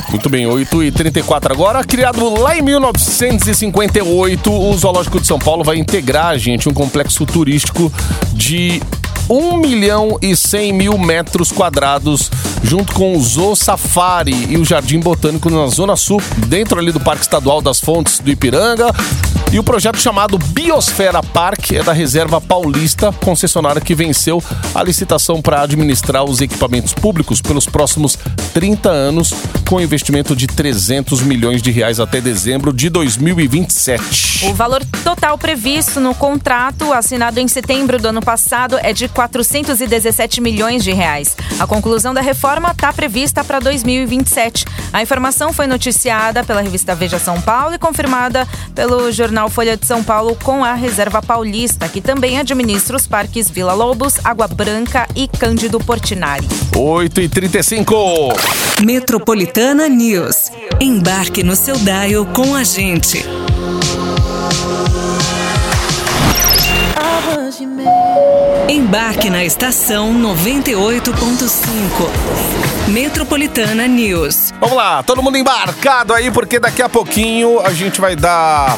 Muito 0.10 0.30
bem, 0.30 0.46
8h34 0.46 1.52
agora. 1.52 1.84
Criado 1.84 2.28
lá 2.40 2.58
em 2.58 2.62
1958, 2.62 4.52
o 4.52 4.76
Zoológico 4.76 5.20
de 5.20 5.28
São 5.28 5.38
Paulo 5.38 5.64
vai 5.64 5.78
integrar, 5.78 6.38
gente, 6.40 6.68
um 6.68 6.74
complexo 6.74 7.24
turístico 7.26 7.92
de 8.34 8.82
1 9.30 9.58
milhão 9.58 10.18
e 10.22 10.36
100 10.36 10.74
mil 10.74 10.98
metros 10.98 11.52
quadrados, 11.52 12.32
junto 12.64 12.94
com 12.94 13.16
o 13.16 13.22
Zoo 13.22 13.56
Safari 13.56 14.48
e 14.50 14.58
o 14.58 14.66
Jardim 14.66 15.00
Botânico 15.00 15.52
na 15.52 15.68
Zona 15.68 15.96
Sul, 15.96 16.22
dentro 16.48 16.80
ali 16.80 16.92
do 16.92 17.00
Parque 17.00 17.22
Estadual 17.22 17.62
das 17.62 17.80
Fontes 17.80 18.20
do 18.20 18.32
Ipiranga. 18.32 18.88
E 19.54 19.60
o 19.60 19.64
projeto 19.64 20.00
chamado 20.00 20.40
Biosfera 20.40 21.22
Park 21.22 21.74
é 21.74 21.84
da 21.84 21.94
Reserva 21.94 22.42
Paulista, 22.42 23.14
concessionária 23.14 23.80
que 23.80 23.94
venceu 23.94 24.42
a 24.74 24.82
licitação 24.82 25.44
para 25.44 25.62
administrar 25.62 26.24
os 26.24 26.42
equipamentos 26.42 26.92
públicos 26.92 27.40
pelos 27.40 27.68
próximos 27.68 28.18
30 28.52 28.90
anos, 28.90 29.32
com 29.70 29.80
investimento 29.80 30.36
de 30.36 30.48
300 30.48 31.22
milhões 31.22 31.62
de 31.62 31.70
reais 31.70 32.00
até 32.00 32.20
dezembro 32.20 32.74
de 32.74 32.90
2027. 32.90 34.33
O 34.46 34.54
valor 34.54 34.84
total 35.06 35.38
previsto 35.38 36.02
no 36.02 36.14
contrato 36.14 36.92
assinado 36.92 37.40
em 37.40 37.48
setembro 37.48 37.98
do 37.98 38.10
ano 38.10 38.22
passado 38.22 38.78
é 38.82 38.92
de 38.92 39.08
417 39.08 40.42
milhões 40.42 40.84
de 40.84 40.92
reais. 40.92 41.36
A 41.58 41.66
conclusão 41.66 42.14
da 42.14 42.20
reforma 42.20 42.72
está 42.72 42.92
prevista 42.92 43.42
para 43.42 43.60
2027. 43.60 44.66
A 44.92 45.02
informação 45.02 45.54
foi 45.54 45.66
noticiada 45.66 46.44
pela 46.44 46.62
revista 46.62 46.94
Veja 46.94 47.20
São 47.20 47.40
Paulo 47.42 47.76
e 47.76 47.80
confirmada 47.80 48.46
pelo 48.76 49.10
jornal 49.14 49.50
Folha 49.50 49.78
de 49.78 49.88
São 49.88 50.04
Paulo 50.04 50.38
com 50.44 50.62
a 50.62 50.74
Reserva 50.74 51.22
Paulista, 51.22 51.88
que 51.88 52.02
também 52.02 52.38
administra 52.38 52.98
os 52.98 53.08
parques 53.08 53.50
Vila 53.50 53.74
Lobos, 53.74 54.16
Água 54.26 54.48
Branca 54.48 55.08
e 55.16 55.26
Cândido 55.26 55.80
Portinari. 55.80 56.48
8 56.76 57.22
e 57.22 57.30
35 57.30 57.96
Metropolitana 58.84 59.88
News. 59.88 60.52
Embarque 60.82 61.44
no 61.44 61.56
seu 61.56 61.78
dial 61.78 62.26
com 62.26 62.54
a 62.54 62.64
gente. 62.64 63.24
Embarque 68.84 69.30
na 69.30 69.46
estação 69.46 70.14
98.5. 70.14 72.90
Metropolitana 72.90 73.88
News. 73.88 74.52
Vamos 74.60 74.76
lá, 74.76 75.02
todo 75.02 75.24
mundo 75.24 75.38
embarcado 75.38 76.14
aí, 76.14 76.30
porque 76.30 76.60
daqui 76.60 76.82
a 76.82 76.90
pouquinho 76.90 77.62
a 77.62 77.72
gente 77.72 78.02
vai 78.02 78.14
dar 78.14 78.78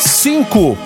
cinco 0.00 0.76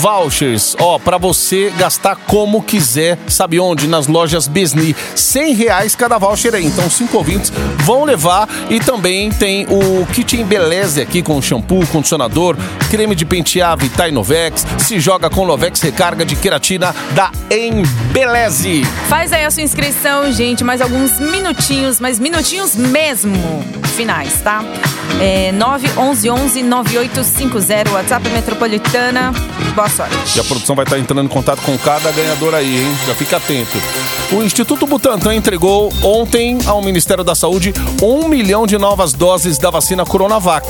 vouchers, 0.00 0.76
ó, 0.80 0.98
para 0.98 1.18
você 1.18 1.72
gastar 1.76 2.16
como 2.16 2.62
quiser, 2.62 3.18
sabe 3.28 3.60
onde? 3.60 3.86
Nas 3.86 4.06
lojas 4.06 4.46
Besni, 4.46 4.94
100 5.14 5.54
reais 5.54 5.96
cada 5.96 6.18
voucher 6.18 6.54
aí, 6.54 6.64
então 6.64 6.88
cinco 6.90 7.16
ouvintes 7.18 7.52
vão 7.78 8.04
levar. 8.04 8.48
E 8.70 8.80
também 8.80 9.30
tem 9.30 9.66
o 9.66 10.06
kit 10.06 10.36
Embeleze 10.36 11.00
aqui 11.00 11.22
com 11.22 11.40
shampoo, 11.40 11.86
condicionador, 11.88 12.56
creme 12.90 13.14
de 13.14 13.24
pentear 13.24 13.76
Vita 13.76 14.10
Novex, 14.10 14.66
se 14.78 15.00
joga 15.00 15.30
com 15.30 15.46
Novex 15.46 15.80
recarga 15.80 16.24
de 16.24 16.36
queratina 16.36 16.94
da 17.12 17.30
Embeleze. 17.50 18.84
Faz 19.08 19.32
aí 19.32 19.44
a 19.44 19.50
sua 19.50 19.62
inscrição, 19.62 20.32
gente, 20.32 20.62
mais 20.62 20.80
alguns 20.80 21.18
minutinhos, 21.18 22.00
mas 22.00 22.18
minutinhos 22.18 22.74
mesmo, 22.74 23.64
finais, 23.94 24.40
tá? 24.40 24.62
É 25.20 25.52
911 25.52 26.62
9850 26.62 27.90
WhatsApp 27.92 28.28
Metropolitana. 28.30 29.32
Boa 29.74 29.88
sorte. 29.88 30.36
E 30.36 30.40
a 30.40 30.44
produção 30.44 30.74
vai 30.74 30.84
estar 30.84 30.98
entrando 30.98 31.24
em 31.24 31.28
contato 31.28 31.60
com 31.62 31.76
cada 31.78 32.10
ganhador 32.12 32.54
aí, 32.54 32.82
hein? 32.82 32.98
Já 33.06 33.14
fica 33.14 33.36
atento. 33.36 33.78
O 34.32 34.42
Instituto 34.42 34.86
Butantan 34.86 35.34
entregou 35.34 35.92
ontem 36.02 36.58
ao 36.66 36.82
Ministério 36.82 37.22
da 37.22 37.34
Saúde 37.34 37.72
um 38.02 38.28
milhão 38.28 38.66
de 38.66 38.76
novas 38.78 39.12
doses 39.12 39.58
da 39.58 39.70
vacina 39.70 40.04
Coronavac. 40.04 40.66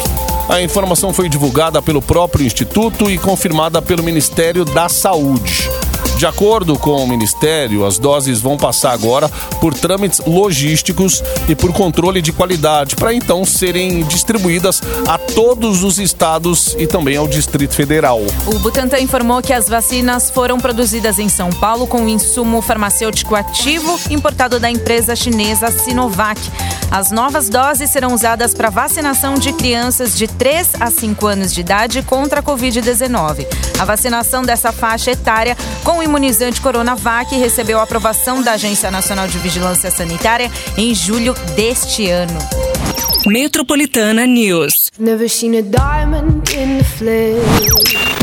A 0.48 0.60
informação 0.60 1.12
foi 1.12 1.28
divulgada 1.28 1.80
pelo 1.80 2.02
próprio 2.02 2.44
Instituto 2.44 3.10
e 3.10 3.18
confirmada 3.18 3.80
pelo 3.80 4.02
Ministério 4.02 4.64
da 4.64 4.88
Saúde. 4.88 5.70
De 6.16 6.26
acordo 6.26 6.78
com 6.78 7.02
o 7.02 7.08
Ministério, 7.08 7.84
as 7.84 7.98
doses 7.98 8.40
vão 8.40 8.56
passar 8.56 8.92
agora 8.92 9.28
por 9.60 9.74
trâmites 9.74 10.20
logísticos 10.24 11.22
e 11.48 11.56
por 11.56 11.72
controle 11.72 12.22
de 12.22 12.32
qualidade, 12.32 12.94
para 12.94 13.12
então 13.12 13.44
serem 13.44 14.04
distribuídas 14.04 14.80
a 15.08 15.18
todos 15.18 15.82
os 15.82 15.98
estados 15.98 16.76
e 16.78 16.86
também 16.86 17.16
ao 17.16 17.26
Distrito 17.26 17.74
Federal. 17.74 18.20
O 18.46 18.58
Butantan 18.60 19.00
informou 19.00 19.42
que 19.42 19.52
as 19.52 19.68
vacinas 19.68 20.30
foram 20.30 20.58
produzidas 20.58 21.18
em 21.18 21.28
São 21.28 21.50
Paulo 21.50 21.86
com 21.86 22.08
insumo 22.08 22.62
farmacêutico 22.62 23.34
ativo 23.34 23.98
importado 24.08 24.60
da 24.60 24.70
empresa 24.70 25.16
chinesa 25.16 25.70
Sinovac. 25.70 26.40
As 26.90 27.10
novas 27.10 27.48
doses 27.48 27.90
serão 27.90 28.14
usadas 28.14 28.54
para 28.54 28.70
vacinação 28.70 29.34
de 29.34 29.52
crianças 29.52 30.16
de 30.16 30.28
3 30.28 30.74
a 30.78 30.90
5 30.90 31.26
anos 31.26 31.52
de 31.52 31.60
idade 31.60 32.02
contra 32.02 32.38
a 32.38 32.42
Covid-19. 32.42 33.46
A 33.80 33.84
vacinação 33.84 34.42
dessa 34.42 34.70
faixa 34.70 35.10
etária 35.10 35.56
com 35.82 36.03
imunizante 36.04 36.60
Coronavac 36.60 37.34
recebeu 37.34 37.80
aprovação 37.80 38.42
da 38.42 38.52
Agência 38.52 38.90
Nacional 38.90 39.26
de 39.26 39.38
Vigilância 39.38 39.90
Sanitária 39.90 40.50
em 40.76 40.94
julho 40.94 41.34
deste 41.56 42.08
ano. 42.08 42.38
Metropolitana 43.26 44.26
News. 44.26 44.90
Never 44.98 45.28
seen 45.28 45.56
a 45.56 45.62
diamond 45.62 46.50
in 46.54 46.78
the 46.78 46.84
flesh. 46.84 48.14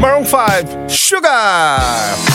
Maroon 0.00 0.24
5, 0.24 0.88
Sugar! 0.88 2.33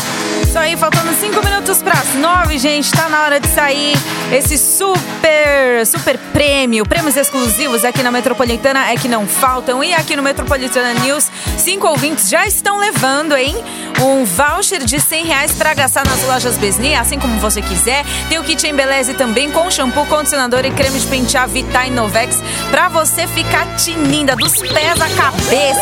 Isso 0.50 0.58
aí, 0.58 0.76
faltando 0.76 1.14
cinco 1.14 1.46
minutos 1.46 1.80
para 1.84 1.94
as 1.94 2.16
nove, 2.16 2.58
gente. 2.58 2.92
Tá 2.92 3.08
na 3.08 3.22
hora 3.22 3.40
de 3.40 3.48
sair 3.50 3.94
esse 4.34 4.58
super, 4.58 5.86
super 5.86 6.18
prêmio. 6.34 6.84
Prêmios 6.88 7.16
exclusivos 7.16 7.86
aqui 7.86 8.02
na 8.02 8.10
Metropolitana 8.10 8.92
é 8.92 8.96
que 8.96 9.08
não 9.08 9.28
faltam. 9.28 9.84
E 9.84 9.94
aqui 9.94 10.16
no 10.16 10.24
Metropolitana 10.24 11.00
News, 11.02 11.30
cinco 11.56 11.86
ouvintes 11.86 12.28
já 12.28 12.48
estão 12.48 12.80
levando, 12.80 13.38
hein? 13.38 13.56
Um 14.02 14.26
voucher 14.26 14.84
de 14.84 15.00
100 15.00 15.26
reais 15.26 15.52
para 15.52 15.72
gastar 15.76 16.04
nas 16.04 16.24
lojas 16.24 16.58
Besni, 16.58 16.96
assim 16.96 17.20
como 17.20 17.40
você 17.40 17.62
quiser. 17.62 18.04
Tem 18.28 18.40
o 18.40 18.44
kit 18.44 18.66
Embeleze 18.66 19.14
também 19.14 19.52
com 19.52 19.70
shampoo, 19.70 20.08
condicionador 20.08 20.66
e 20.66 20.72
creme 20.72 21.00
de 21.00 21.06
pentear 21.06 21.48
Vita 21.48 21.86
Novex 21.92 22.42
para 22.72 22.90
você 22.90 23.28
ficar 23.28 23.68
tininda 23.76 24.36
dos 24.36 24.56
pés 24.58 25.00
à 25.00 25.10
cabeça. 25.10 25.80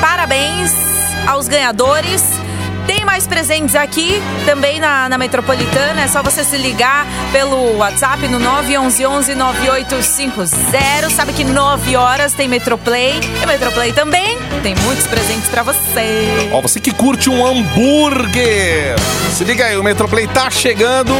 Parabéns 0.00 0.72
aos 1.26 1.46
ganhadores. 1.46 2.45
Mais 3.16 3.26
presentes 3.26 3.74
aqui 3.74 4.20
também 4.44 4.78
na, 4.78 5.08
na 5.08 5.16
Metropolitana. 5.16 6.02
É 6.02 6.06
só 6.06 6.22
você 6.22 6.44
se 6.44 6.58
ligar 6.58 7.06
pelo 7.32 7.78
WhatsApp 7.78 8.28
no 8.28 8.38
911-9850. 8.38 11.08
Sabe 11.08 11.32
que 11.32 11.42
9 11.42 11.96
horas 11.96 12.34
tem 12.34 12.46
Metroplay. 12.46 13.18
E 13.42 13.46
Metroplay 13.46 13.94
também 13.94 14.36
tem 14.62 14.74
muitos 14.74 15.06
presentes 15.06 15.48
para 15.48 15.62
você. 15.62 16.50
Ó, 16.52 16.60
você 16.60 16.78
que 16.78 16.92
curte 16.92 17.30
um 17.30 17.46
hambúrguer. 17.46 18.96
Se 19.32 19.44
liga 19.44 19.64
aí, 19.64 19.78
o 19.78 19.82
Metroplay 19.82 20.26
tá 20.26 20.50
chegando. 20.50 21.14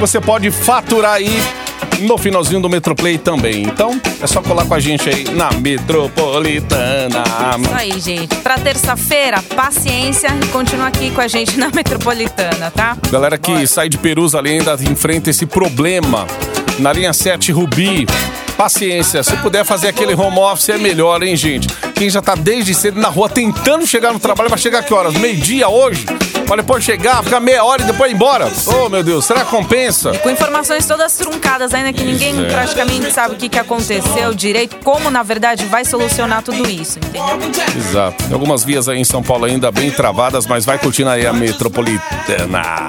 Você 0.00 0.20
pode 0.20 0.50
faturar 0.50 1.12
aí 1.12 1.40
no 2.00 2.18
finalzinho 2.18 2.60
do 2.60 2.68
Metroplay 2.68 3.18
também. 3.18 3.62
Então, 3.62 4.00
é 4.20 4.26
só 4.26 4.40
colar 4.42 4.64
com 4.66 4.74
a 4.74 4.80
gente 4.80 5.08
aí 5.08 5.24
na 5.34 5.50
Metropolitana. 5.52 7.24
Isso 7.60 7.74
aí, 7.74 8.00
gente. 8.00 8.34
Pra 8.36 8.58
terça-feira, 8.58 9.42
paciência 9.42 10.28
e 10.42 10.46
continua 10.48 10.86
aqui 10.88 11.10
com 11.10 11.20
a 11.20 11.28
gente 11.28 11.58
na 11.58 11.70
Metropolitana, 11.70 12.70
tá? 12.70 12.96
Galera 13.10 13.38
que 13.38 13.52
Bora. 13.52 13.66
sai 13.66 13.88
de 13.88 13.98
Perus 13.98 14.34
ali 14.34 14.50
ainda 14.50 14.74
enfrenta 14.90 15.30
esse 15.30 15.46
problema. 15.46 16.26
Na 16.78 16.92
linha 16.92 17.12
7 17.12 17.50
Rubi, 17.50 18.06
paciência. 18.58 19.22
Se 19.22 19.36
puder 19.36 19.64
fazer 19.64 19.86
aquele 19.86 20.14
home 20.14 20.36
office 20.40 20.68
é 20.70 20.76
melhor, 20.76 21.22
hein, 21.22 21.36
gente? 21.36 21.68
Quem 21.94 22.10
já 22.10 22.20
tá 22.20 22.34
desde 22.34 22.74
cedo 22.74 23.00
na 23.00 23.08
rua 23.08 23.28
tentando 23.28 23.86
chegar 23.86 24.12
no 24.12 24.18
trabalho, 24.18 24.50
vai 24.50 24.58
chegar 24.58 24.82
que 24.82 24.92
horas? 24.92 25.14
Meio-dia 25.14 25.68
hoje? 25.68 26.04
Pra 26.44 26.56
depois 26.56 26.82
chegar, 26.82 27.22
ficar 27.22 27.38
meia 27.38 27.62
hora 27.62 27.82
e 27.82 27.84
depois 27.84 28.10
ir 28.10 28.14
embora. 28.14 28.50
Oh, 28.66 28.88
meu 28.88 29.04
Deus, 29.04 29.24
será 29.24 29.44
que 29.44 29.50
compensa? 29.50 30.10
E 30.10 30.18
com 30.18 30.30
informações 30.30 30.84
todas 30.86 31.16
truncadas 31.16 31.72
ainda 31.72 31.92
que 31.92 32.02
ninguém 32.02 32.46
é. 32.46 32.48
praticamente 32.48 33.12
sabe 33.12 33.34
o 33.34 33.36
que, 33.36 33.48
que 33.48 33.58
aconteceu 33.58 34.34
direito, 34.34 34.76
como 34.82 35.08
na 35.08 35.22
verdade 35.22 35.64
vai 35.66 35.84
solucionar 35.84 36.42
tudo 36.42 36.68
isso, 36.68 36.98
entendeu? 36.98 37.22
Exato. 37.76 38.24
Tem 38.24 38.32
algumas 38.32 38.64
vias 38.64 38.88
aí 38.88 38.98
em 38.98 39.04
São 39.04 39.22
Paulo 39.22 39.44
ainda 39.44 39.70
bem 39.70 39.90
travadas, 39.92 40.46
mas 40.46 40.64
vai 40.64 40.78
curtindo 40.78 41.10
aí 41.10 41.24
a 41.24 41.32
metropolitana. 41.32 42.88